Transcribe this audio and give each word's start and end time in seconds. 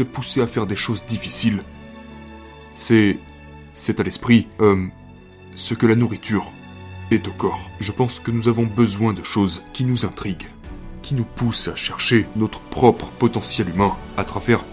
se 0.00 0.04
pousser 0.04 0.40
à 0.40 0.46
faire 0.46 0.66
des 0.66 0.76
choses 0.76 1.04
difficiles. 1.04 1.58
C'est. 2.72 3.18
c'est 3.74 4.00
à 4.00 4.02
l'esprit, 4.02 4.48
euh, 4.60 4.86
ce 5.54 5.74
que 5.74 5.86
la 5.86 5.94
nourriture 5.94 6.50
est 7.10 7.28
au 7.28 7.32
corps. 7.32 7.70
Je 7.80 7.92
pense 7.92 8.18
que 8.18 8.30
nous 8.30 8.48
avons 8.48 8.64
besoin 8.64 9.12
de 9.12 9.22
choses 9.22 9.62
qui 9.74 9.84
nous 9.84 10.06
intriguent, 10.06 10.48
qui 11.02 11.14
nous 11.14 11.26
poussent 11.26 11.68
à 11.68 11.76
chercher 11.76 12.26
notre 12.34 12.62
propre 12.62 13.10
potentiel 13.10 13.68
humain 13.68 13.94
à 14.16 14.24
travers 14.24 14.64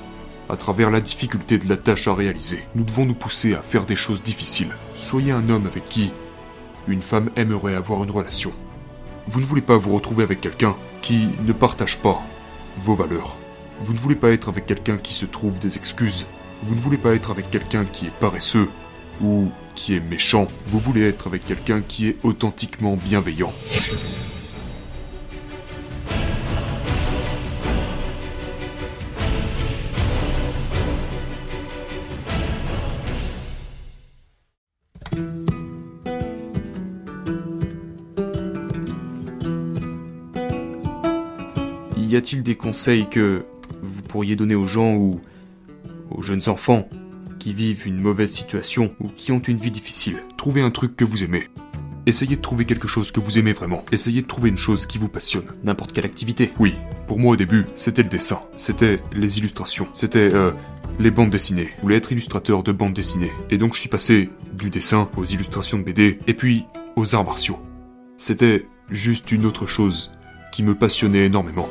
à 0.50 0.56
travers 0.56 0.92
la 0.92 1.02
difficulté 1.02 1.58
de 1.58 1.68
la 1.68 1.76
tâche 1.76 2.08
à 2.08 2.14
réaliser. 2.14 2.64
Nous 2.74 2.86
devons 2.86 3.06
nous 3.06 3.14
pousser 3.14 3.54
à 3.54 3.62
faire 3.62 3.86
des 3.86 3.98
choses 3.98 4.24
difficiles. 4.24 4.72
Soyez 4.96 5.34
un 5.34 5.50
homme 5.50 5.66
avec 5.66 5.84
qui 5.84 6.14
une 6.88 7.02
femme 7.02 7.32
aimerait 7.36 7.76
avoir 7.76 8.02
une 8.06 8.12
relation. 8.12 8.54
Vous 9.28 9.42
ne 9.42 9.46
voulez 9.46 9.62
pas 9.62 9.78
vous 9.78 9.94
retrouver 9.94 10.24
avec 10.24 10.40
quelqu'un 10.40 10.78
qui 11.02 11.28
ne 11.46 11.52
partage 11.52 12.02
pas 12.02 12.24
vos 12.82 12.96
valeurs. 12.96 13.36
Vous 13.80 13.94
ne 13.94 13.98
voulez 14.00 14.16
pas 14.16 14.32
être 14.32 14.50
avec 14.50 14.66
quelqu'un 14.66 14.98
qui 14.98 15.14
se 15.14 15.26
trouve 15.26 15.60
des 15.60 15.78
excuses. 15.78 16.26
Vous 16.64 16.74
ne 16.74 16.80
voulez 16.80 16.98
pas 16.98 17.14
être 17.14 17.30
avec 17.30 17.52
quelqu'un 17.52 17.86
qui 17.86 18.08
est 18.08 18.20
paresseux 18.20 18.70
ou 19.22 19.50
qui 19.76 19.96
est 19.96 20.00
méchant. 20.00 20.48
Vous 20.68 20.80
voulez 20.80 21.08
être 21.08 21.28
avec 21.28 21.46
quelqu'un 21.46 21.82
qui 21.82 22.08
est 22.08 22.18
authentiquement 22.24 22.98
bienveillant. 22.98 23.54
Y 41.96 42.16
a-t-il 42.16 42.42
des 42.42 42.56
conseils 42.56 43.06
que 43.10 43.46
pourriez 44.18 44.36
donner 44.36 44.56
aux 44.56 44.66
gens 44.66 44.96
ou 44.96 45.22
aux 46.10 46.24
jeunes 46.24 46.50
enfants 46.50 46.90
qui 47.38 47.54
vivent 47.54 47.86
une 47.86 48.00
mauvaise 48.00 48.32
situation 48.32 48.90
ou 49.00 49.10
qui 49.10 49.32
ont 49.32 49.38
une 49.38 49.58
vie 49.58 49.70
difficile 49.70 50.18
Trouvez 50.38 50.64
un 50.64 50.72
truc 50.72 50.96
que 50.96 51.06
vous 51.06 51.24
aimez. 51.24 51.50
Essayez 52.08 52.36
de 52.36 52.42
trouver 52.42 52.66
quelque 52.66 52.88
chose 52.88 53.12
que 53.12 53.20
vous 53.20 53.38
aimez 53.38 53.54
vraiment. 53.54 53.86
Essayez 53.92 54.24
de 54.24 54.28
trouver 54.28 54.50
une 54.50 54.58
chose 54.58 54.88
qui 54.88 54.98
vous 54.98 55.08
passionne. 55.08 55.46
N'importe 55.64 55.92
quelle 55.94 56.08
activité. 56.08 56.52
Oui, 56.58 56.74
pour 57.06 57.20
moi 57.20 57.34
au 57.34 57.36
début, 57.36 57.68
c'était 57.76 58.02
le 58.02 58.10
dessin. 58.10 58.42
C'était 58.56 59.04
les 59.14 59.38
illustrations. 59.38 59.88
C'était 59.94 60.34
euh, 60.34 60.52
les 60.98 61.12
bandes 61.12 61.30
dessinées. 61.30 61.70
Je 61.76 61.82
voulais 61.84 61.98
être 61.98 62.12
illustrateur 62.12 62.64
de 62.64 62.72
bandes 62.72 62.94
dessinées. 62.94 63.34
Et 63.52 63.60
donc 63.60 63.76
je 63.76 63.82
suis 63.82 63.90
passé 63.90 64.32
du 64.52 64.72
dessin 64.72 65.12
aux 65.16 65.26
illustrations 65.26 65.78
de 65.78 65.84
BD 65.84 66.18
et 66.26 66.34
puis 66.34 66.66
aux 66.96 67.14
arts 67.14 67.26
martiaux. 67.26 67.60
C'était 68.18 68.66
juste 68.90 69.32
une 69.32 69.46
autre 69.46 69.68
chose 69.68 70.12
qui 70.52 70.64
me 70.64 70.74
passionnait 70.74 71.28
énormément. 71.28 71.70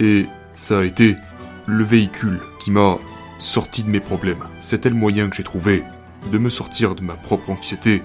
Et 0.00 0.26
ça 0.54 0.80
a 0.80 0.84
été 0.84 1.16
le 1.66 1.84
véhicule 1.84 2.40
qui 2.58 2.70
m'a 2.70 2.98
sorti 3.38 3.82
de 3.82 3.90
mes 3.90 4.00
problèmes. 4.00 4.44
C'était 4.58 4.88
le 4.88 4.94
moyen 4.94 5.28
que 5.28 5.36
j'ai 5.36 5.42
trouvé 5.42 5.82
de 6.30 6.38
me 6.38 6.48
sortir 6.48 6.94
de 6.94 7.02
ma 7.02 7.14
propre 7.14 7.50
anxiété, 7.50 8.02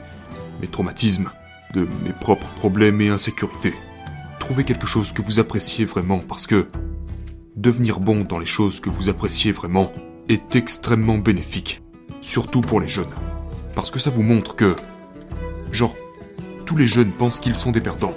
mes 0.62 0.68
traumatismes, 0.68 1.32
de 1.74 1.88
mes 2.04 2.14
propres 2.14 2.50
problèmes 2.50 3.02
et 3.02 3.10
insécurités. 3.10 3.74
Trouvez 4.40 4.64
quelque 4.64 4.88
chose 4.88 5.12
que 5.12 5.22
vous 5.22 5.40
appréciez 5.40 5.86
vraiment 5.86 6.20
parce 6.20 6.48
que 6.48 6.68
devenir 7.56 8.00
bon 8.00 8.24
dans 8.24 8.40
les 8.40 8.46
choses 8.46 8.80
que 8.80 8.90
vous 8.90 9.10
appréciez 9.10 9.52
vraiment 9.52 9.92
est 10.30 10.56
extrêmement 10.56 11.18
bénéfique, 11.18 11.82
surtout 12.22 12.62
pour 12.62 12.82
les 12.82 12.90
jeunes. 12.90 13.06
Parce 13.76 13.92
que 13.92 14.00
ça 14.00 14.10
vous 14.10 14.24
montre 14.24 14.56
que, 14.56 14.76
genre, 15.72 15.96
tous 16.66 16.76
les 16.76 16.88
jeunes 16.88 17.12
pensent 17.12 17.40
qu'ils 17.40 17.56
sont 17.56 17.72
des 17.72 17.82
perdants, 17.82 18.16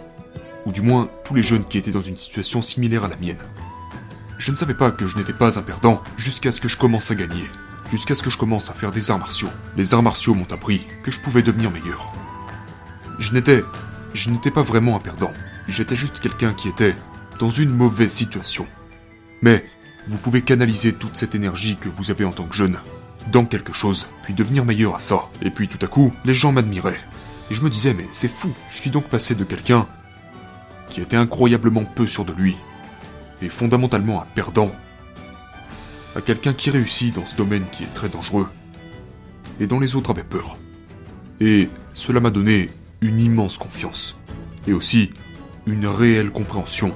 ou 0.66 0.72
du 0.72 0.82
moins 0.82 1.08
tous 1.24 1.34
les 1.34 1.42
jeunes 1.42 1.64
qui 1.64 1.78
étaient 1.78 1.90
dans 1.90 2.02
une 2.02 2.16
situation 2.16 2.62
similaire 2.62 3.04
à 3.04 3.08
la 3.08 3.16
mienne. 3.16 3.42
Je 4.38 4.50
ne 4.50 4.56
savais 4.56 4.74
pas 4.74 4.90
que 4.90 5.06
je 5.06 5.16
n'étais 5.16 5.32
pas 5.32 5.58
un 5.58 5.62
perdant 5.62 6.02
jusqu'à 6.16 6.52
ce 6.52 6.60
que 6.60 6.68
je 6.68 6.76
commence 6.76 7.10
à 7.10 7.14
gagner, 7.14 7.44
jusqu'à 7.90 8.14
ce 8.14 8.22
que 8.22 8.30
je 8.30 8.38
commence 8.38 8.70
à 8.70 8.74
faire 8.74 8.92
des 8.92 9.10
arts 9.10 9.18
martiaux. 9.18 9.50
Les 9.76 9.94
arts 9.94 10.02
martiaux 10.02 10.34
m'ont 10.34 10.52
appris 10.52 10.86
que 11.02 11.10
je 11.10 11.20
pouvais 11.20 11.42
devenir 11.42 11.70
meilleur. 11.70 12.12
Je 13.18 13.32
n'étais... 13.32 13.62
je 14.12 14.30
n'étais 14.30 14.50
pas 14.50 14.62
vraiment 14.62 14.96
un 14.96 15.00
perdant. 15.00 15.32
J'étais 15.68 15.96
juste 15.96 16.20
quelqu'un 16.20 16.52
qui 16.52 16.68
était 16.68 16.96
dans 17.38 17.50
une 17.50 17.70
mauvaise 17.70 18.12
situation. 18.12 18.66
Mais 19.40 19.64
vous 20.06 20.18
pouvez 20.18 20.42
canaliser 20.42 20.92
toute 20.92 21.16
cette 21.16 21.34
énergie 21.34 21.76
que 21.76 21.88
vous 21.88 22.10
avez 22.10 22.24
en 22.24 22.32
tant 22.32 22.44
que 22.44 22.56
jeune 22.56 22.78
dans 23.32 23.46
quelque 23.46 23.72
chose, 23.72 24.06
puis 24.22 24.34
devenir 24.34 24.64
meilleur 24.64 24.94
à 24.94 24.98
ça. 24.98 25.28
Et 25.40 25.50
puis 25.50 25.68
tout 25.68 25.78
à 25.80 25.86
coup, 25.86 26.12
les 26.24 26.34
gens 26.34 26.52
m'admiraient. 26.52 27.00
Et 27.50 27.54
je 27.54 27.62
me 27.62 27.70
disais, 27.70 27.94
mais 27.94 28.06
c'est 28.10 28.28
fou, 28.28 28.52
je 28.68 28.76
suis 28.76 28.90
donc 28.90 29.04
passé 29.08 29.34
de 29.34 29.44
quelqu'un 29.44 29.86
qui 30.94 31.00
était 31.00 31.16
incroyablement 31.16 31.84
peu 31.84 32.06
sûr 32.06 32.24
de 32.24 32.32
lui, 32.32 32.56
et 33.42 33.48
fondamentalement 33.48 34.22
un 34.22 34.26
perdant, 34.32 34.70
à 36.14 36.20
quelqu'un 36.20 36.52
qui 36.52 36.70
réussit 36.70 37.12
dans 37.12 37.26
ce 37.26 37.34
domaine 37.34 37.64
qui 37.72 37.82
est 37.82 37.92
très 37.92 38.08
dangereux, 38.08 38.46
et 39.58 39.66
dont 39.66 39.80
les 39.80 39.96
autres 39.96 40.10
avaient 40.10 40.22
peur. 40.22 40.56
Et 41.40 41.68
cela 41.94 42.20
m'a 42.20 42.30
donné 42.30 42.70
une 43.00 43.18
immense 43.18 43.58
confiance, 43.58 44.14
et 44.68 44.72
aussi 44.72 45.10
une 45.66 45.88
réelle 45.88 46.30
compréhension 46.30 46.94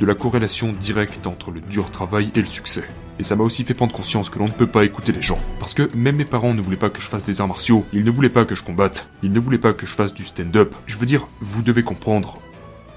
de 0.00 0.06
la 0.06 0.14
corrélation 0.14 0.72
directe 0.72 1.26
entre 1.26 1.50
le 1.50 1.60
dur 1.60 1.90
travail 1.90 2.32
et 2.34 2.40
le 2.40 2.46
succès. 2.46 2.88
Et 3.18 3.24
ça 3.24 3.36
m'a 3.36 3.44
aussi 3.44 3.64
fait 3.64 3.74
prendre 3.74 3.92
conscience 3.92 4.30
que 4.30 4.38
l'on 4.38 4.46
ne 4.46 4.52
peut 4.52 4.66
pas 4.66 4.86
écouter 4.86 5.12
les 5.12 5.20
gens. 5.20 5.38
Parce 5.58 5.74
que 5.74 5.94
même 5.94 6.16
mes 6.16 6.24
parents 6.24 6.54
ne 6.54 6.62
voulaient 6.62 6.78
pas 6.78 6.88
que 6.88 7.02
je 7.02 7.08
fasse 7.08 7.24
des 7.24 7.42
arts 7.42 7.48
martiaux, 7.48 7.84
ils 7.92 8.04
ne 8.04 8.10
voulaient 8.10 8.30
pas 8.30 8.46
que 8.46 8.54
je 8.54 8.64
combatte, 8.64 9.06
ils 9.22 9.32
ne 9.32 9.38
voulaient 9.38 9.58
pas 9.58 9.74
que 9.74 9.84
je 9.84 9.94
fasse 9.94 10.14
du 10.14 10.24
stand-up. 10.24 10.74
Je 10.86 10.96
veux 10.96 11.04
dire, 11.04 11.28
vous 11.42 11.62
devez 11.62 11.82
comprendre, 11.82 12.40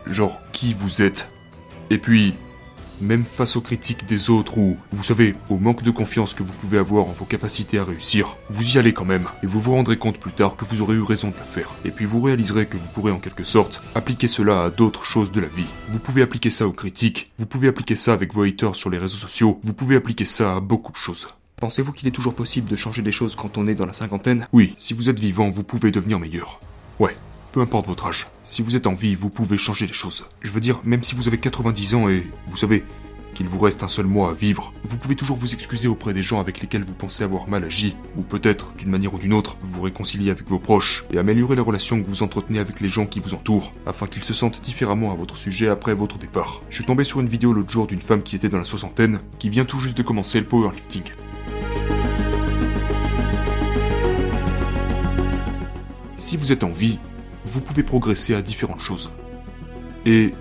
genre, 0.07 0.39
qui 0.51 0.73
vous 0.73 1.01
êtes. 1.01 1.29
Et 1.89 1.97
puis, 1.97 2.33
même 3.01 3.23
face 3.23 3.55
aux 3.55 3.61
critiques 3.61 4.05
des 4.05 4.29
autres 4.29 4.57
ou, 4.57 4.77
vous 4.91 5.03
savez, 5.03 5.35
au 5.49 5.57
manque 5.57 5.83
de 5.83 5.91
confiance 5.91 6.33
que 6.33 6.43
vous 6.43 6.53
pouvez 6.53 6.77
avoir 6.77 7.05
en 7.05 7.11
vos 7.11 7.25
capacités 7.25 7.77
à 7.77 7.83
réussir, 7.83 8.37
vous 8.49 8.75
y 8.75 8.77
allez 8.77 8.93
quand 8.93 9.05
même, 9.05 9.27
et 9.43 9.47
vous 9.47 9.59
vous 9.59 9.73
rendrez 9.73 9.97
compte 9.97 10.17
plus 10.17 10.31
tard 10.31 10.55
que 10.55 10.65
vous 10.65 10.81
aurez 10.81 10.95
eu 10.95 11.01
raison 11.01 11.29
de 11.29 11.37
le 11.37 11.43
faire. 11.43 11.69
Et 11.83 11.91
puis 11.91 12.05
vous 12.05 12.21
réaliserez 12.21 12.65
que 12.67 12.77
vous 12.77 12.87
pourrez 12.87 13.11
en 13.11 13.19
quelque 13.19 13.43
sorte 13.43 13.81
appliquer 13.95 14.27
cela 14.27 14.63
à 14.63 14.69
d'autres 14.69 15.03
choses 15.03 15.31
de 15.31 15.41
la 15.41 15.47
vie. 15.47 15.67
Vous 15.89 15.99
pouvez 15.99 16.21
appliquer 16.21 16.49
ça 16.49 16.67
aux 16.67 16.71
critiques, 16.71 17.31
vous 17.37 17.45
pouvez 17.45 17.67
appliquer 17.67 17.95
ça 17.95 18.13
avec 18.13 18.33
vos 18.33 18.43
haters 18.43 18.75
sur 18.75 18.89
les 18.89 18.97
réseaux 18.97 19.17
sociaux, 19.17 19.59
vous 19.63 19.73
pouvez 19.73 19.95
appliquer 19.95 20.25
ça 20.25 20.55
à 20.55 20.59
beaucoup 20.59 20.91
de 20.91 20.97
choses. 20.97 21.27
Pensez-vous 21.57 21.93
qu'il 21.93 22.07
est 22.07 22.11
toujours 22.11 22.35
possible 22.35 22.69
de 22.69 22.75
changer 22.75 23.01
des 23.01 23.13
choses 23.13 23.35
quand 23.35 23.57
on 23.57 23.67
est 23.67 23.75
dans 23.75 23.85
la 23.85 23.93
cinquantaine? 23.93 24.47
Oui, 24.51 24.73
si 24.75 24.93
vous 24.93 25.09
êtes 25.09 25.19
vivant, 25.19 25.49
vous 25.49 25.63
pouvez 25.63 25.91
devenir 25.91 26.19
meilleur. 26.19 26.59
Ouais, 26.99 27.15
peu 27.55 27.61
importe 27.61 27.87
votre 27.87 28.07
âge. 28.07 28.25
Si 28.43 28.61
vous 28.61 28.75
êtes 28.75 28.85
en 28.85 28.95
vie, 28.95 29.15
vous 29.15 29.29
pouvez 29.29 29.57
changer 29.57 29.87
les 29.87 29.93
choses. 29.93 30.25
Je 30.41 30.51
veux 30.51 30.59
dire, 30.59 30.81
même 30.83 31.03
si 31.03 31.15
vous 31.15 31.29
avez 31.29 31.37
90 31.37 31.95
ans 31.95 32.09
et, 32.09 32.27
vous 32.47 32.57
savez, 32.57 32.83
qu'il 33.33 33.47
vous 33.47 33.59
reste 33.59 33.81
un 33.81 33.87
seul 33.87 34.07
mois 34.07 34.31
à 34.31 34.33
vivre, 34.33 34.73
vous 34.83 34.97
pouvez 34.97 35.15
toujours 35.15 35.37
vous 35.37 35.53
excuser 35.53 35.87
auprès 35.87 36.13
des 36.13 36.21
gens 36.21 36.41
avec 36.41 36.59
lesquels 36.59 36.83
vous 36.83 36.91
pensez 36.91 37.23
avoir 37.23 37.47
mal 37.47 37.63
agi, 37.63 37.95
ou 38.17 38.23
peut-être, 38.23 38.73
d'une 38.77 38.89
manière 38.89 39.13
ou 39.13 39.19
d'une 39.19 39.31
autre, 39.31 39.55
vous 39.71 39.81
réconcilier 39.83 40.31
avec 40.31 40.49
vos 40.49 40.59
proches, 40.59 41.05
et 41.13 41.17
améliorer 41.17 41.55
les 41.55 41.61
relations 41.61 42.03
que 42.03 42.09
vous 42.09 42.23
entretenez 42.23 42.59
avec 42.59 42.81
les 42.81 42.89
gens 42.89 43.05
qui 43.05 43.21
vous 43.21 43.33
entourent, 43.33 43.71
afin 43.85 44.05
qu'ils 44.05 44.25
se 44.25 44.33
sentent 44.33 44.61
différemment 44.61 45.13
à 45.13 45.15
votre 45.15 45.37
sujet 45.37 45.69
après 45.69 45.93
votre 45.93 46.17
départ. 46.17 46.59
Je 46.69 46.75
suis 46.75 46.85
tombé 46.85 47.05
sur 47.05 47.21
une 47.21 47.29
vidéo 47.29 47.53
l'autre 47.53 47.71
jour 47.71 47.87
d'une 47.87 48.01
femme 48.01 48.21
qui 48.21 48.35
était 48.35 48.49
dans 48.49 48.57
la 48.57 48.65
soixantaine, 48.65 49.21
qui 49.39 49.49
vient 49.49 49.63
tout 49.63 49.79
juste 49.79 49.97
de 49.97 50.03
commencer 50.03 50.41
le 50.41 50.45
powerlifting. 50.45 51.03
Si 56.17 56.35
vous 56.35 56.51
êtes 56.51 56.65
en 56.65 56.73
vie, 56.73 56.99
vous 57.55 57.61
pouvez 57.61 57.83
progresser 57.83 58.35
à 58.35 58.41
différentes 58.41 58.81
choses. 58.81 59.09
Et 60.05 60.33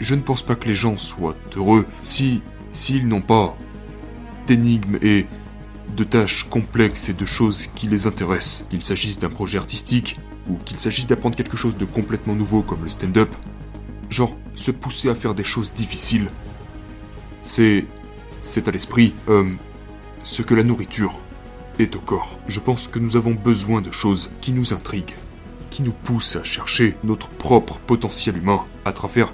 je 0.00 0.14
ne 0.14 0.20
pense 0.20 0.42
pas 0.42 0.54
que 0.54 0.68
les 0.68 0.74
gens 0.74 0.98
soient 0.98 1.34
heureux 1.56 1.86
si 2.02 2.42
s'ils 2.72 3.08
n'ont 3.08 3.22
pas 3.22 3.56
d'énigmes 4.46 4.98
et 5.00 5.24
de 5.96 6.04
tâches 6.04 6.44
complexes 6.50 7.08
et 7.08 7.14
de 7.14 7.24
choses 7.24 7.68
qui 7.68 7.86
les 7.86 8.06
intéressent, 8.06 8.66
qu'il 8.68 8.82
s'agisse 8.82 9.18
d'un 9.18 9.30
projet 9.30 9.56
artistique 9.56 10.16
ou 10.46 10.56
qu'il 10.56 10.78
s'agisse 10.78 11.06
d'apprendre 11.06 11.36
quelque 11.36 11.56
chose 11.56 11.78
de 11.78 11.86
complètement 11.86 12.34
nouveau 12.34 12.62
comme 12.62 12.84
le 12.84 12.90
stand-up. 12.90 13.34
Genre, 14.10 14.34
se 14.54 14.70
pousser 14.70 15.08
à 15.08 15.14
faire 15.14 15.34
des 15.34 15.44
choses 15.44 15.72
difficiles. 15.72 16.26
C'est. 17.40 17.86
à 18.66 18.70
l'esprit, 18.70 19.14
euh, 19.30 19.50
ce 20.22 20.42
que 20.42 20.54
la 20.54 20.64
nourriture 20.64 21.18
est 21.78 21.96
au 21.96 22.00
corps. 22.00 22.38
Je 22.46 22.60
pense 22.60 22.88
que 22.88 22.98
nous 22.98 23.16
avons 23.16 23.32
besoin 23.32 23.80
de 23.80 23.90
choses 23.90 24.30
qui 24.42 24.52
nous 24.52 24.74
intriguent, 24.74 25.16
qui 25.70 25.82
nous 25.82 25.92
poussent 25.92 26.36
à 26.36 26.44
chercher 26.44 26.96
notre 27.04 27.28
propre 27.28 27.78
potentiel 27.78 28.36
humain 28.36 28.64
à 28.84 28.92
travers 28.92 29.32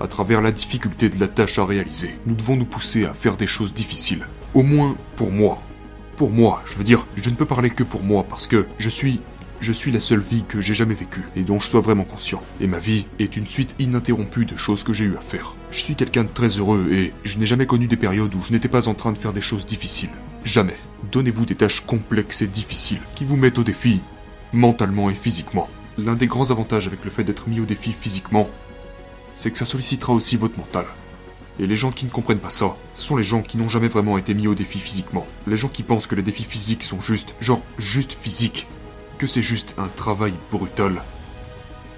à 0.00 0.06
travers 0.06 0.40
la 0.40 0.52
difficulté 0.52 1.08
de 1.08 1.18
la 1.18 1.28
tâche 1.28 1.58
à 1.58 1.64
réaliser. 1.64 2.14
Nous 2.26 2.36
devons 2.36 2.56
nous 2.56 2.64
pousser 2.64 3.04
à 3.04 3.14
faire 3.14 3.36
des 3.36 3.48
choses 3.48 3.74
difficiles. 3.74 4.26
Au 4.54 4.62
moins 4.62 4.96
pour 5.16 5.32
moi. 5.32 5.60
Pour 6.16 6.30
moi, 6.30 6.62
je 6.66 6.74
veux 6.76 6.84
dire, 6.84 7.06
je 7.16 7.30
ne 7.30 7.34
peux 7.34 7.44
parler 7.44 7.70
que 7.70 7.82
pour 7.82 8.02
moi 8.02 8.24
parce 8.24 8.46
que 8.46 8.66
je 8.78 8.88
suis 8.88 9.20
je 9.60 9.72
suis 9.72 9.90
la 9.90 9.98
seule 9.98 10.20
vie 10.20 10.44
que 10.46 10.60
j'ai 10.60 10.74
jamais 10.74 10.94
vécue 10.94 11.24
et 11.34 11.42
dont 11.42 11.58
je 11.58 11.66
sois 11.66 11.80
vraiment 11.80 12.04
conscient. 12.04 12.40
Et 12.60 12.68
ma 12.68 12.78
vie 12.78 13.06
est 13.18 13.36
une 13.36 13.48
suite 13.48 13.74
ininterrompue 13.80 14.44
de 14.44 14.56
choses 14.56 14.84
que 14.84 14.92
j'ai 14.92 15.04
eu 15.04 15.16
à 15.16 15.20
faire. 15.20 15.56
Je 15.70 15.80
suis 15.80 15.96
quelqu'un 15.96 16.22
de 16.24 16.28
très 16.28 16.58
heureux 16.58 16.86
et 16.92 17.12
je 17.24 17.38
n'ai 17.38 17.46
jamais 17.46 17.66
connu 17.66 17.88
des 17.88 17.96
périodes 17.96 18.34
où 18.34 18.40
je 18.40 18.52
n'étais 18.52 18.68
pas 18.68 18.86
en 18.86 18.94
train 18.94 19.10
de 19.10 19.18
faire 19.18 19.32
des 19.32 19.40
choses 19.40 19.66
difficiles. 19.66 20.12
Jamais. 20.44 20.76
Donnez-vous 21.10 21.44
des 21.44 21.56
tâches 21.56 21.80
complexes 21.80 22.42
et 22.42 22.46
difficiles 22.46 23.00
qui 23.14 23.24
vous 23.24 23.36
mettent 23.36 23.58
au 23.58 23.64
défi, 23.64 24.00
mentalement 24.52 25.10
et 25.10 25.14
physiquement. 25.14 25.68
L'un 25.96 26.14
des 26.14 26.26
grands 26.26 26.50
avantages 26.50 26.86
avec 26.86 27.04
le 27.04 27.10
fait 27.10 27.24
d'être 27.24 27.48
mis 27.48 27.60
au 27.60 27.64
défi 27.64 27.92
physiquement, 27.92 28.48
c'est 29.34 29.50
que 29.50 29.58
ça 29.58 29.64
sollicitera 29.64 30.12
aussi 30.12 30.36
votre 30.36 30.58
mental. 30.58 30.86
Et 31.60 31.66
les 31.66 31.76
gens 31.76 31.90
qui 31.90 32.04
ne 32.04 32.10
comprennent 32.10 32.38
pas 32.38 32.50
ça, 32.50 32.76
ce 32.94 33.02
sont 33.02 33.16
les 33.16 33.24
gens 33.24 33.42
qui 33.42 33.56
n'ont 33.56 33.68
jamais 33.68 33.88
vraiment 33.88 34.16
été 34.16 34.32
mis 34.32 34.46
au 34.46 34.54
défi 34.54 34.78
physiquement. 34.78 35.26
Les 35.48 35.56
gens 35.56 35.68
qui 35.68 35.82
pensent 35.82 36.06
que 36.06 36.14
les 36.14 36.22
défis 36.22 36.44
physiques 36.44 36.84
sont 36.84 37.00
juste, 37.00 37.34
genre, 37.40 37.62
juste 37.78 38.14
physiques. 38.14 38.68
Que 39.18 39.26
c'est 39.26 39.42
juste 39.42 39.74
un 39.76 39.88
travail 39.88 40.34
brutal. 40.52 41.02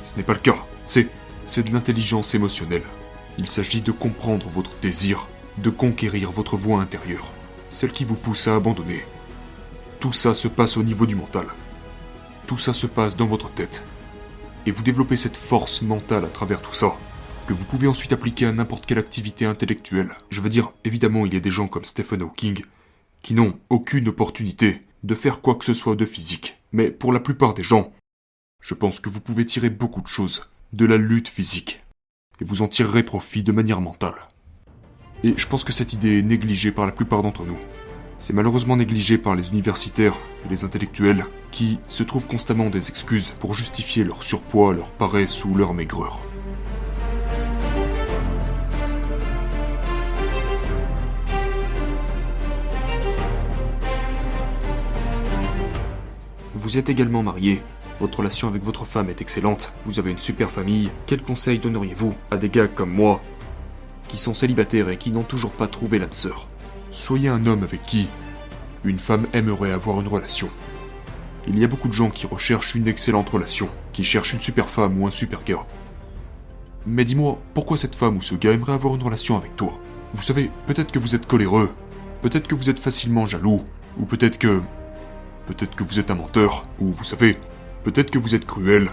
Ce 0.00 0.16
n'est 0.16 0.22
pas 0.22 0.32
le 0.32 0.38
cas. 0.38 0.56
C'est, 0.86 1.08
c'est 1.44 1.66
de 1.66 1.74
l'intelligence 1.74 2.34
émotionnelle. 2.34 2.84
Il 3.36 3.48
s'agit 3.48 3.82
de 3.82 3.92
comprendre 3.92 4.48
votre 4.48 4.72
désir, 4.80 5.28
de 5.58 5.68
conquérir 5.68 6.32
votre 6.32 6.56
voix 6.56 6.80
intérieure, 6.80 7.30
celle 7.68 7.92
qui 7.92 8.04
vous 8.04 8.16
pousse 8.16 8.48
à 8.48 8.56
abandonner. 8.56 9.04
Tout 9.98 10.12
ça 10.12 10.32
se 10.32 10.48
passe 10.48 10.78
au 10.78 10.82
niveau 10.82 11.04
du 11.04 11.16
mental. 11.16 11.46
Tout 12.50 12.58
ça 12.58 12.72
se 12.72 12.88
passe 12.88 13.14
dans 13.14 13.28
votre 13.28 13.48
tête. 13.48 13.84
Et 14.66 14.72
vous 14.72 14.82
développez 14.82 15.16
cette 15.16 15.36
force 15.36 15.82
mentale 15.82 16.24
à 16.24 16.30
travers 16.30 16.60
tout 16.60 16.74
ça 16.74 16.96
que 17.46 17.52
vous 17.52 17.64
pouvez 17.64 17.86
ensuite 17.86 18.12
appliquer 18.12 18.46
à 18.46 18.52
n'importe 18.52 18.86
quelle 18.86 18.98
activité 18.98 19.46
intellectuelle. 19.46 20.16
Je 20.30 20.40
veux 20.40 20.48
dire, 20.48 20.72
évidemment, 20.84 21.26
il 21.26 21.32
y 21.32 21.36
a 21.36 21.40
des 21.40 21.52
gens 21.52 21.68
comme 21.68 21.84
Stephen 21.84 22.22
Hawking 22.22 22.64
qui 23.22 23.34
n'ont 23.34 23.56
aucune 23.68 24.08
opportunité 24.08 24.82
de 25.04 25.14
faire 25.14 25.42
quoi 25.42 25.54
que 25.54 25.64
ce 25.64 25.74
soit 25.74 25.94
de 25.94 26.04
physique. 26.04 26.56
Mais 26.72 26.90
pour 26.90 27.12
la 27.12 27.20
plupart 27.20 27.54
des 27.54 27.62
gens, 27.62 27.92
je 28.60 28.74
pense 28.74 28.98
que 28.98 29.10
vous 29.10 29.20
pouvez 29.20 29.44
tirer 29.44 29.70
beaucoup 29.70 30.02
de 30.02 30.08
choses 30.08 30.50
de 30.72 30.86
la 30.86 30.96
lutte 30.96 31.28
physique. 31.28 31.84
Et 32.40 32.44
vous 32.44 32.62
en 32.62 32.66
tirerez 32.66 33.04
profit 33.04 33.44
de 33.44 33.52
manière 33.52 33.80
mentale. 33.80 34.26
Et 35.22 35.34
je 35.36 35.46
pense 35.46 35.62
que 35.62 35.72
cette 35.72 35.92
idée 35.92 36.18
est 36.18 36.22
négligée 36.22 36.72
par 36.72 36.86
la 36.86 36.90
plupart 36.90 37.22
d'entre 37.22 37.44
nous. 37.44 37.58
C'est 38.20 38.34
malheureusement 38.34 38.76
négligé 38.76 39.16
par 39.16 39.34
les 39.34 39.48
universitaires 39.48 40.14
et 40.44 40.50
les 40.50 40.62
intellectuels 40.62 41.24
qui 41.50 41.80
se 41.86 42.02
trouvent 42.02 42.26
constamment 42.26 42.68
des 42.68 42.90
excuses 42.90 43.30
pour 43.40 43.54
justifier 43.54 44.04
leur 44.04 44.22
surpoids, 44.22 44.74
leur 44.74 44.90
paresse 44.90 45.42
ou 45.46 45.54
leur 45.54 45.72
maigreur. 45.72 46.20
Vous 56.54 56.76
êtes 56.76 56.90
également 56.90 57.22
marié. 57.22 57.62
Votre 58.00 58.18
relation 58.18 58.48
avec 58.48 58.62
votre 58.62 58.84
femme 58.84 59.08
est 59.08 59.22
excellente. 59.22 59.72
Vous 59.86 59.98
avez 59.98 60.10
une 60.10 60.18
super 60.18 60.50
famille. 60.50 60.90
Quels 61.06 61.22
conseils 61.22 61.58
donneriez-vous 61.58 62.14
à 62.30 62.36
des 62.36 62.50
gars 62.50 62.68
comme 62.68 62.92
moi 62.92 63.22
qui 64.08 64.18
sont 64.18 64.34
célibataires 64.34 64.90
et 64.90 64.98
qui 64.98 65.10
n'ont 65.10 65.22
toujours 65.22 65.52
pas 65.52 65.68
trouvé 65.68 65.98
l'âme 65.98 66.12
sœur? 66.12 66.49
Soyez 66.90 67.28
un 67.28 67.46
homme 67.46 67.62
avec 67.62 67.82
qui 67.82 68.08
une 68.84 68.98
femme 68.98 69.26
aimerait 69.32 69.72
avoir 69.72 70.00
une 70.00 70.08
relation. 70.08 70.50
Il 71.46 71.58
y 71.58 71.64
a 71.64 71.68
beaucoup 71.68 71.88
de 71.88 71.92
gens 71.92 72.10
qui 72.10 72.26
recherchent 72.26 72.74
une 72.74 72.88
excellente 72.88 73.28
relation, 73.28 73.68
qui 73.92 74.04
cherchent 74.04 74.32
une 74.32 74.40
super 74.40 74.68
femme 74.68 75.00
ou 75.00 75.06
un 75.06 75.10
super 75.10 75.44
gars. 75.44 75.66
Mais 76.86 77.04
dis-moi, 77.04 77.38
pourquoi 77.54 77.76
cette 77.76 77.94
femme 77.94 78.16
ou 78.16 78.22
ce 78.22 78.34
gars 78.34 78.52
aimerait 78.52 78.72
avoir 78.72 78.94
une 78.94 79.02
relation 79.02 79.36
avec 79.36 79.56
toi? 79.56 79.78
Vous 80.14 80.22
savez, 80.22 80.50
peut-être 80.66 80.92
que 80.92 80.98
vous 80.98 81.14
êtes 81.14 81.26
coléreux, 81.26 81.70
peut-être 82.22 82.48
que 82.48 82.54
vous 82.54 82.70
êtes 82.70 82.80
facilement 82.80 83.26
jaloux, 83.26 83.64
ou 83.98 84.04
peut-être 84.04 84.38
que 84.38 84.60
Peut-être 85.50 85.74
que 85.74 85.82
vous 85.82 85.98
êtes 85.98 86.12
un 86.12 86.14
menteur, 86.14 86.62
ou 86.78 86.92
vous 86.92 87.02
savez, 87.02 87.36
peut-être 87.82 88.10
que 88.10 88.18
vous 88.18 88.36
êtes 88.36 88.46
cruel. 88.46 88.88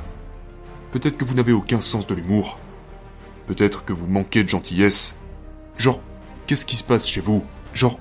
Peut-être 0.91 1.15
que 1.15 1.23
vous 1.23 1.35
n'avez 1.35 1.51
aucun 1.51 1.81
sens 1.81 2.07
de 2.07 2.15
l'humour. 2.15 2.57
Peut-être 3.45 3.85
que 3.85 3.93
vous 3.93 4.07
manquez 4.07 4.43
de 4.43 4.49
gentillesse. 4.49 5.19
Genre, 5.77 5.99
qu'est-ce 6.47 6.65
qui 6.65 6.75
se 6.75 6.83
passe 6.83 7.07
chez 7.07 7.21
vous? 7.21 7.43
Genre, 7.73 7.99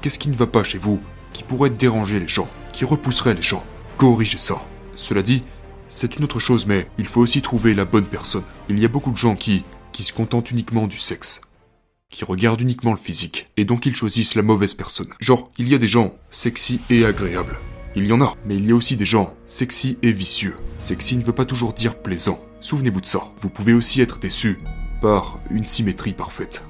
qu'est-ce 0.00 0.18
qui 0.18 0.28
ne 0.28 0.36
va 0.36 0.46
pas 0.46 0.64
chez 0.64 0.78
vous 0.78 1.00
qui 1.32 1.42
pourrait 1.42 1.70
déranger 1.70 2.20
les 2.20 2.28
gens, 2.28 2.48
qui 2.72 2.84
repousserait 2.84 3.34
les 3.34 3.42
gens 3.42 3.64
Corrigez 3.96 4.38
ça? 4.38 4.62
Cela 4.94 5.22
dit, 5.22 5.40
c'est 5.86 6.16
une 6.16 6.24
autre 6.24 6.40
chose, 6.40 6.66
mais 6.66 6.88
il 6.98 7.06
faut 7.06 7.20
aussi 7.20 7.42
trouver 7.42 7.74
la 7.74 7.84
bonne 7.84 8.06
personne. 8.06 8.44
Il 8.68 8.78
y 8.78 8.84
a 8.84 8.88
beaucoup 8.88 9.10
de 9.10 9.16
gens 9.16 9.34
qui, 9.34 9.64
qui 9.92 10.02
se 10.02 10.12
contentent 10.12 10.50
uniquement 10.50 10.86
du 10.86 10.98
sexe 10.98 11.40
qui 12.10 12.24
regardent 12.24 12.60
uniquement 12.60 12.92
le 12.92 12.98
physique, 12.98 13.46
et 13.56 13.64
donc 13.64 13.86
ils 13.86 13.94
choisissent 13.94 14.34
la 14.34 14.42
mauvaise 14.42 14.74
personne. 14.74 15.12
Genre, 15.20 15.50
il 15.58 15.68
y 15.68 15.74
a 15.74 15.78
des 15.78 15.88
gens 15.88 16.14
sexy 16.30 16.80
et 16.90 17.04
agréables. 17.04 17.58
Il 17.96 18.06
y 18.06 18.12
en 18.12 18.20
a, 18.20 18.34
mais 18.46 18.56
il 18.56 18.66
y 18.66 18.72
a 18.72 18.74
aussi 18.74 18.96
des 18.96 19.04
gens 19.04 19.34
sexy 19.46 19.98
et 20.02 20.12
vicieux. 20.12 20.56
Sexy 20.78 21.16
ne 21.16 21.24
veut 21.24 21.34
pas 21.34 21.44
toujours 21.44 21.72
dire 21.72 22.00
plaisant. 22.00 22.40
Souvenez-vous 22.60 23.00
de 23.00 23.06
ça. 23.06 23.28
Vous 23.40 23.48
pouvez 23.48 23.72
aussi 23.72 24.00
être 24.00 24.18
déçu 24.18 24.58
par 25.00 25.38
une 25.50 25.64
symétrie 25.64 26.12
parfaite. 26.12 26.62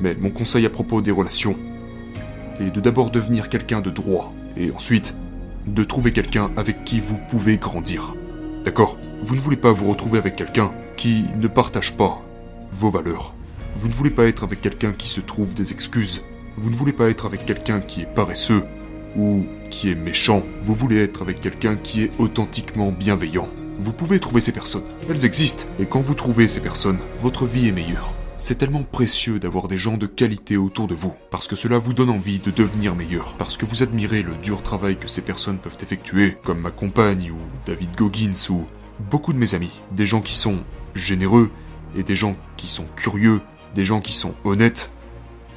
Mais 0.00 0.16
mon 0.18 0.30
conseil 0.30 0.66
à 0.66 0.70
propos 0.70 1.02
des 1.02 1.10
relations 1.10 1.56
est 2.60 2.70
de 2.70 2.80
d'abord 2.80 3.10
devenir 3.10 3.48
quelqu'un 3.48 3.80
de 3.80 3.90
droit, 3.90 4.32
et 4.56 4.70
ensuite 4.70 5.14
de 5.66 5.84
trouver 5.84 6.12
quelqu'un 6.12 6.50
avec 6.56 6.84
qui 6.84 7.00
vous 7.00 7.18
pouvez 7.28 7.56
grandir. 7.56 8.14
D'accord? 8.64 8.98
Vous 9.22 9.34
ne 9.34 9.40
voulez 9.40 9.56
pas 9.56 9.72
vous 9.72 9.90
retrouver 9.90 10.18
avec 10.18 10.36
quelqu'un 10.36 10.72
qui 10.96 11.24
ne 11.36 11.48
partage 11.48 11.96
pas 11.96 12.22
vos 12.72 12.90
valeurs. 12.90 13.34
Vous 13.76 13.88
ne 13.88 13.92
voulez 13.92 14.10
pas 14.10 14.24
être 14.24 14.44
avec 14.44 14.60
quelqu'un 14.60 14.92
qui 14.92 15.08
se 15.08 15.20
trouve 15.20 15.54
des 15.54 15.72
excuses. 15.72 16.22
Vous 16.56 16.70
ne 16.70 16.74
voulez 16.74 16.92
pas 16.92 17.08
être 17.08 17.26
avec 17.26 17.46
quelqu'un 17.46 17.80
qui 17.80 18.02
est 18.02 18.14
paresseux 18.14 18.64
ou 19.16 19.44
qui 19.70 19.90
est 19.90 19.94
méchant. 19.94 20.42
Vous 20.64 20.74
voulez 20.74 21.02
être 21.02 21.22
avec 21.22 21.40
quelqu'un 21.40 21.76
qui 21.76 22.02
est 22.02 22.10
authentiquement 22.18 22.92
bienveillant. 22.92 23.48
Vous 23.78 23.92
pouvez 23.92 24.20
trouver 24.20 24.40
ces 24.40 24.52
personnes. 24.52 24.84
Elles 25.08 25.24
existent. 25.24 25.64
Et 25.78 25.86
quand 25.86 26.00
vous 26.00 26.14
trouvez 26.14 26.48
ces 26.48 26.60
personnes, 26.60 26.98
votre 27.22 27.46
vie 27.46 27.68
est 27.68 27.72
meilleure. 27.72 28.12
C'est 28.42 28.54
tellement 28.54 28.84
précieux 28.84 29.38
d'avoir 29.38 29.68
des 29.68 29.76
gens 29.76 29.98
de 29.98 30.06
qualité 30.06 30.56
autour 30.56 30.86
de 30.86 30.94
vous, 30.94 31.14
parce 31.30 31.46
que 31.46 31.54
cela 31.54 31.76
vous 31.76 31.92
donne 31.92 32.08
envie 32.08 32.38
de 32.38 32.50
devenir 32.50 32.96
meilleur, 32.96 33.34
parce 33.34 33.58
que 33.58 33.66
vous 33.66 33.82
admirez 33.82 34.22
le 34.22 34.34
dur 34.34 34.62
travail 34.62 34.98
que 34.98 35.08
ces 35.08 35.20
personnes 35.20 35.58
peuvent 35.58 35.76
effectuer, 35.82 36.38
comme 36.42 36.60
ma 36.60 36.70
compagne 36.70 37.32
ou 37.32 37.36
David 37.66 37.94
Goggins 37.94 38.48
ou 38.48 38.64
beaucoup 39.10 39.34
de 39.34 39.38
mes 39.38 39.54
amis, 39.54 39.82
des 39.92 40.06
gens 40.06 40.22
qui 40.22 40.34
sont 40.34 40.64
généreux 40.94 41.50
et 41.94 42.02
des 42.02 42.16
gens 42.16 42.34
qui 42.56 42.66
sont 42.66 42.86
curieux, 42.96 43.42
des 43.74 43.84
gens 43.84 44.00
qui 44.00 44.14
sont 44.14 44.34
honnêtes. 44.44 44.90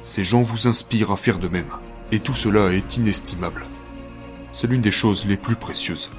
Ces 0.02 0.22
gens 0.22 0.42
vous 0.42 0.68
inspirent 0.68 1.10
à 1.10 1.16
faire 1.16 1.38
de 1.38 1.48
même, 1.48 1.72
et 2.12 2.20
tout 2.20 2.34
cela 2.34 2.74
est 2.74 2.98
inestimable. 2.98 3.64
C'est 4.52 4.66
l'une 4.66 4.82
des 4.82 4.92
choses 4.92 5.24
les 5.24 5.38
plus 5.38 5.56
précieuses. 5.56 6.10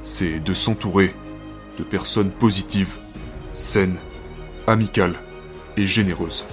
C'est 0.00 0.40
de 0.40 0.54
s'entourer 0.54 1.14
de 1.78 1.84
personnes 1.84 2.30
positives, 2.30 2.96
saines, 3.50 3.98
amicales, 4.66 5.20
et 5.78 5.86
généreuse. 5.86 6.44